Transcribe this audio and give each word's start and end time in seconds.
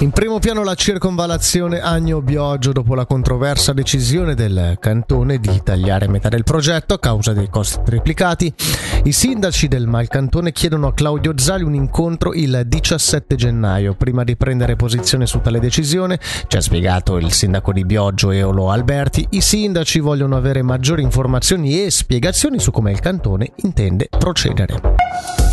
In 0.00 0.12
primo 0.12 0.38
piano 0.38 0.62
la 0.62 0.76
circonvallazione 0.76 1.80
Agno-Bioggio 1.80 2.70
dopo 2.70 2.94
la 2.94 3.04
controversa 3.04 3.72
decisione 3.72 4.36
del 4.36 4.76
cantone 4.78 5.40
di 5.40 5.60
tagliare 5.60 6.06
metà 6.06 6.28
del 6.28 6.44
progetto 6.44 6.94
a 6.94 7.00
causa 7.00 7.32
dei 7.32 7.48
costi 7.50 7.80
triplicati. 7.84 8.54
I 9.02 9.10
sindaci 9.10 9.66
del 9.66 9.88
Malcantone 9.88 10.52
chiedono 10.52 10.86
a 10.86 10.94
Claudio 10.94 11.36
Zali 11.36 11.64
un 11.64 11.74
incontro 11.74 12.32
il 12.32 12.62
17 12.64 13.34
gennaio 13.34 13.94
prima 13.94 14.22
di 14.22 14.36
prendere 14.36 14.76
posizione 14.76 15.26
su 15.26 15.40
tale 15.40 15.58
decisione. 15.58 16.20
Ci 16.46 16.56
ha 16.56 16.60
spiegato 16.60 17.16
il 17.16 17.32
sindaco 17.32 17.72
di 17.72 17.84
Bioggio 17.84 18.30
Eolo 18.30 18.70
Alberti. 18.70 19.26
I 19.30 19.40
sindaci 19.40 19.98
vogliono 19.98 20.36
avere 20.36 20.62
maggiori 20.62 21.02
informazioni 21.02 21.82
e 21.82 21.90
spiegazioni 21.90 22.60
su 22.60 22.70
come 22.70 22.92
il 22.92 23.00
cantone 23.00 23.50
intende 23.56 24.08
procedere. 24.16 25.47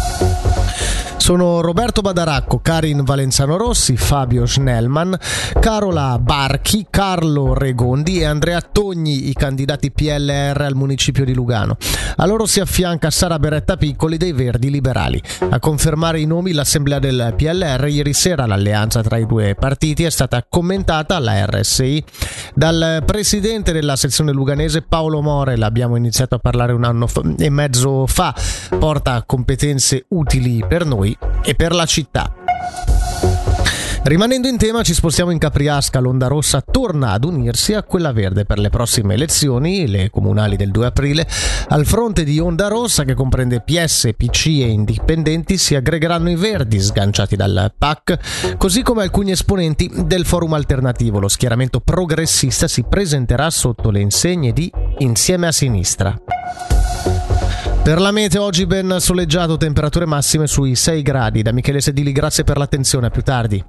Sono 1.26 1.60
Roberto 1.60 2.02
Badaracco, 2.02 2.60
Karin 2.60 3.04
Valenzano 3.04 3.58
Rossi, 3.58 3.98
Fabio 3.98 4.46
Schnellman, 4.46 5.18
Carola 5.60 6.20
Barchi, 6.20 6.86
Carlo 6.88 7.56
Regondi 7.56 8.20
e 8.20 8.26
Andrea 8.26 8.62
Togni, 8.62 9.28
i 9.28 9.34
candidati 9.34 9.90
PLR 9.90 10.62
al 10.62 10.76
municipio 10.76 11.26
di 11.26 11.34
Lugano. 11.34 11.78
A 12.18 12.28
loro 12.28 12.46
si 12.46 12.60
affianca 12.60 13.10
Sara 13.10 13.40
Beretta 13.40 13.76
Piccoli 13.76 14.18
dei 14.18 14.34
Verdi 14.34 14.70
Liberali. 14.70 15.20
A 15.50 15.58
confermare 15.58 16.20
i 16.20 16.26
nomi 16.26 16.54
l'assemblea 16.54 17.00
del 17.00 17.34
PLR 17.36 17.88
ieri 17.88 18.14
sera 18.14 18.46
l'alleanza 18.46 19.02
tra 19.02 19.18
i 19.18 19.26
due 19.26 19.56
partiti 19.56 20.04
è 20.04 20.12
stata 20.12 20.46
commentata 20.48 21.16
alla 21.16 21.44
RSI 21.44 22.04
dal 22.54 23.02
presidente 23.04 23.72
della 23.72 23.96
sezione 23.96 24.32
luganese 24.32 24.84
Paolo 24.84 25.22
More, 25.22 25.58
l'abbiamo 25.58 25.96
iniziato 25.96 26.36
a 26.36 26.40
parlare 26.40 26.72
un 26.72 26.84
anno 26.84 27.08
e 27.40 27.50
mezzo 27.50 28.06
fa, 28.06 28.32
porta 28.78 29.24
competenze 29.26 30.06
utili 30.10 30.64
per 30.68 30.86
noi 30.86 31.14
e 31.44 31.56
per 31.56 31.74
la 31.74 31.86
città. 31.86 32.34
Rimanendo 34.06 34.48
in 34.48 34.58
tema, 34.58 34.84
ci 34.84 34.94
spostiamo 34.94 35.32
in 35.32 35.40
Capriasca. 35.40 36.00
L'Onda 36.00 36.28
Rossa 36.28 36.62
torna 36.62 37.14
ad 37.14 37.24
unirsi 37.24 37.74
a 37.74 37.82
quella 37.82 38.12
verde 38.12 38.46
per 38.46 38.60
le 38.60 38.70
prossime 38.70 39.16
elezioni, 39.16 39.88
le 39.88 40.12
comunali 40.12 40.56
del 40.56 40.70
2 40.70 40.86
aprile. 40.86 41.28
Al 41.70 41.88
fronte 41.88 42.24
di 42.24 42.38
Onda 42.38 42.68
Rossa, 42.68 43.04
che 43.04 43.16
comprende 43.16 43.62
PS, 43.62 44.12
PC 44.16 44.46
e 44.46 44.68
indipendenti, 44.68 45.58
si 45.58 45.74
aggregheranno 45.74 46.30
i 46.30 46.36
verdi 46.36 46.80
sganciati 46.80 47.36
dal 47.36 47.74
PAC, 47.76 48.56
così 48.58 48.84
come 48.84 49.02
alcuni 49.02 49.32
esponenti 49.32 49.92
del 50.06 50.28
forum 50.28 50.54
alternativo. 50.54 51.20
Lo 51.20 51.28
schieramento 51.28 51.80
progressista 51.80 52.68
si 52.68 52.84
presenterà 52.88 53.50
sotto 53.50 53.90
le 53.90 54.02
insegne 54.02 54.54
di 54.54 54.72
Insieme 55.00 55.48
a 55.48 55.52
Sinistra. 55.52 56.16
Per 57.86 58.02
la 58.02 58.10
mete 58.10 58.40
oggi 58.40 58.66
ben 58.66 58.96
soleggiato, 58.98 59.58
temperature 59.58 60.08
massime 60.08 60.48
sui 60.48 60.74
6 60.74 61.04
gradi. 61.04 61.44
Da 61.44 61.52
Michele 61.52 61.82
Sedili, 61.82 62.12
grazie 62.12 62.44
per 62.44 62.58
l'attenzione, 62.58 63.06
a 63.06 63.10
più 63.12 63.22
tardi. 63.22 63.64